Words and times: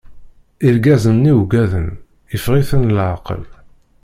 Irgazen-nni 0.67 1.33
ugaden, 1.41 1.87
iffeɣ- 2.35 2.55
iten 2.61 2.91
leɛqel. 2.95 3.41